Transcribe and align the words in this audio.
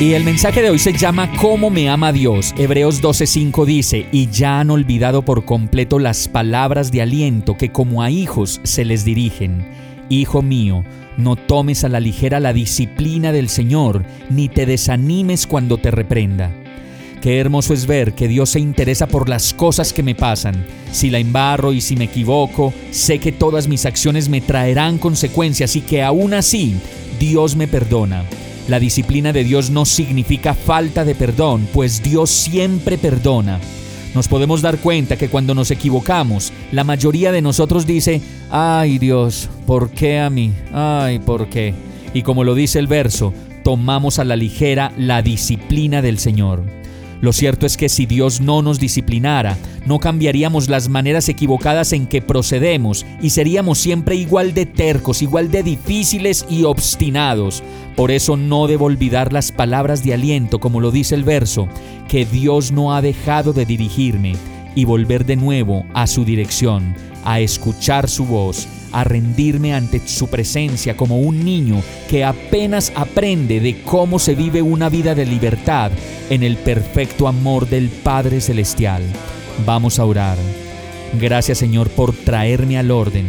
Y 0.00 0.14
el 0.14 0.24
mensaje 0.24 0.60
de 0.60 0.70
hoy 0.70 0.80
se 0.80 0.92
llama 0.92 1.30
¿Cómo 1.40 1.70
me 1.70 1.88
ama 1.88 2.12
Dios? 2.12 2.52
Hebreos 2.58 3.00
12:5 3.00 3.64
dice, 3.64 4.06
y 4.10 4.26
ya 4.26 4.58
han 4.58 4.70
olvidado 4.70 5.22
por 5.22 5.44
completo 5.44 6.00
las 6.00 6.26
palabras 6.26 6.90
de 6.90 7.00
aliento 7.00 7.56
que 7.56 7.70
como 7.70 8.02
a 8.02 8.10
hijos 8.10 8.60
se 8.64 8.84
les 8.84 9.04
dirigen. 9.04 9.64
Hijo 10.08 10.42
mío, 10.42 10.84
no 11.16 11.36
tomes 11.36 11.84
a 11.84 11.88
la 11.88 12.00
ligera 12.00 12.40
la 12.40 12.52
disciplina 12.52 13.30
del 13.30 13.48
Señor, 13.48 14.04
ni 14.30 14.48
te 14.48 14.66
desanimes 14.66 15.46
cuando 15.46 15.78
te 15.78 15.92
reprenda. 15.92 16.50
Qué 17.22 17.38
hermoso 17.38 17.72
es 17.72 17.86
ver 17.86 18.14
que 18.14 18.26
Dios 18.26 18.50
se 18.50 18.60
interesa 18.60 19.06
por 19.06 19.28
las 19.28 19.54
cosas 19.54 19.92
que 19.92 20.02
me 20.02 20.16
pasan. 20.16 20.66
Si 20.90 21.08
la 21.08 21.20
embarro 21.20 21.72
y 21.72 21.80
si 21.80 21.94
me 21.94 22.04
equivoco, 22.06 22.74
sé 22.90 23.20
que 23.20 23.30
todas 23.30 23.68
mis 23.68 23.86
acciones 23.86 24.28
me 24.28 24.40
traerán 24.40 24.98
consecuencias 24.98 25.76
y 25.76 25.82
que 25.82 26.02
aún 26.02 26.34
así 26.34 26.74
Dios 27.20 27.54
me 27.54 27.68
perdona. 27.68 28.24
La 28.68 28.80
disciplina 28.80 29.32
de 29.32 29.44
Dios 29.44 29.70
no 29.70 29.84
significa 29.84 30.54
falta 30.54 31.04
de 31.04 31.14
perdón, 31.14 31.68
pues 31.74 32.02
Dios 32.02 32.30
siempre 32.30 32.96
perdona. 32.96 33.60
Nos 34.14 34.28
podemos 34.28 34.62
dar 34.62 34.78
cuenta 34.78 35.16
que 35.16 35.28
cuando 35.28 35.54
nos 35.54 35.70
equivocamos, 35.70 36.52
la 36.72 36.84
mayoría 36.84 37.30
de 37.30 37.42
nosotros 37.42 37.86
dice, 37.86 38.22
ay 38.50 38.98
Dios, 38.98 39.50
¿por 39.66 39.90
qué 39.90 40.18
a 40.18 40.30
mí? 40.30 40.52
Ay, 40.72 41.18
¿por 41.18 41.48
qué? 41.48 41.74
Y 42.14 42.22
como 42.22 42.44
lo 42.44 42.54
dice 42.54 42.78
el 42.78 42.86
verso, 42.86 43.34
tomamos 43.64 44.18
a 44.18 44.24
la 44.24 44.36
ligera 44.36 44.92
la 44.96 45.20
disciplina 45.20 46.00
del 46.00 46.18
Señor. 46.18 46.62
Lo 47.24 47.32
cierto 47.32 47.64
es 47.64 47.78
que 47.78 47.88
si 47.88 48.04
Dios 48.04 48.42
no 48.42 48.60
nos 48.60 48.78
disciplinara, 48.78 49.56
no 49.86 49.98
cambiaríamos 49.98 50.68
las 50.68 50.90
maneras 50.90 51.26
equivocadas 51.30 51.94
en 51.94 52.06
que 52.06 52.20
procedemos 52.20 53.06
y 53.22 53.30
seríamos 53.30 53.78
siempre 53.78 54.14
igual 54.14 54.52
de 54.52 54.66
tercos, 54.66 55.22
igual 55.22 55.50
de 55.50 55.62
difíciles 55.62 56.44
y 56.50 56.64
obstinados. 56.64 57.62
Por 57.96 58.10
eso 58.10 58.36
no 58.36 58.66
debo 58.66 58.84
olvidar 58.84 59.32
las 59.32 59.52
palabras 59.52 60.04
de 60.04 60.12
aliento, 60.12 60.60
como 60.60 60.82
lo 60.82 60.90
dice 60.90 61.14
el 61.14 61.24
verso, 61.24 61.66
que 62.10 62.26
Dios 62.26 62.72
no 62.72 62.94
ha 62.94 63.00
dejado 63.00 63.54
de 63.54 63.64
dirigirme 63.64 64.34
y 64.74 64.84
volver 64.84 65.24
de 65.24 65.36
nuevo 65.36 65.84
a 65.94 66.06
su 66.06 66.24
dirección, 66.24 66.94
a 67.24 67.40
escuchar 67.40 68.08
su 68.08 68.24
voz, 68.26 68.68
a 68.92 69.04
rendirme 69.04 69.74
ante 69.74 70.00
su 70.06 70.28
presencia 70.28 70.96
como 70.96 71.18
un 71.18 71.44
niño 71.44 71.82
que 72.08 72.24
apenas 72.24 72.92
aprende 72.94 73.60
de 73.60 73.82
cómo 73.82 74.18
se 74.18 74.34
vive 74.34 74.62
una 74.62 74.88
vida 74.88 75.14
de 75.14 75.26
libertad 75.26 75.90
en 76.30 76.42
el 76.42 76.56
perfecto 76.56 77.26
amor 77.26 77.68
del 77.68 77.88
Padre 77.88 78.40
Celestial. 78.40 79.02
Vamos 79.66 79.98
a 79.98 80.04
orar. 80.04 80.38
Gracias 81.20 81.58
Señor 81.58 81.88
por 81.90 82.12
traerme 82.12 82.78
al 82.78 82.90
orden. 82.90 83.26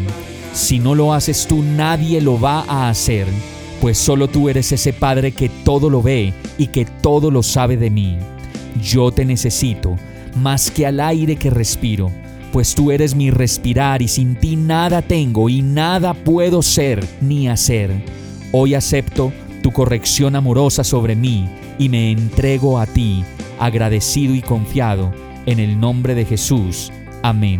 Si 0.53 0.79
no 0.79 0.95
lo 0.95 1.13
haces 1.13 1.47
tú, 1.47 1.63
nadie 1.63 2.21
lo 2.21 2.39
va 2.39 2.61
a 2.67 2.89
hacer, 2.89 3.27
pues 3.81 3.97
solo 3.97 4.27
tú 4.27 4.49
eres 4.49 4.71
ese 4.71 4.93
Padre 4.93 5.31
que 5.31 5.49
todo 5.49 5.89
lo 5.89 6.01
ve 6.01 6.33
y 6.57 6.67
que 6.67 6.85
todo 6.85 7.29
lo 7.29 7.43
sabe 7.43 7.75
de 7.75 7.89
mí. 7.89 8.17
Yo 8.81 9.11
te 9.11 9.25
necesito 9.25 9.97
más 10.35 10.69
que 10.69 10.85
al 10.85 10.99
aire 10.99 11.35
que 11.35 11.49
respiro, 11.49 12.11
pues 12.51 12.75
tú 12.75 12.91
eres 12.91 13.15
mi 13.15 13.31
respirar 13.31 14.01
y 14.01 14.07
sin 14.07 14.35
ti 14.35 14.55
nada 14.55 15.01
tengo 15.01 15.49
y 15.49 15.61
nada 15.61 16.13
puedo 16.13 16.61
ser 16.61 17.05
ni 17.21 17.47
hacer. 17.47 17.91
Hoy 18.51 18.75
acepto 18.75 19.33
tu 19.61 19.71
corrección 19.71 20.35
amorosa 20.35 20.83
sobre 20.83 21.15
mí 21.15 21.49
y 21.77 21.89
me 21.89 22.11
entrego 22.11 22.79
a 22.79 22.85
ti, 22.85 23.23
agradecido 23.59 24.35
y 24.35 24.41
confiado, 24.41 25.11
en 25.45 25.59
el 25.59 25.79
nombre 25.79 26.15
de 26.15 26.25
Jesús. 26.25 26.91
Amén. 27.23 27.59